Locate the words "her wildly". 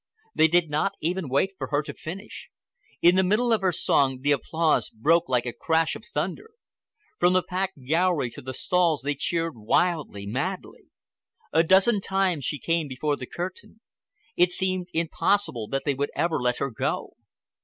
9.53-10.25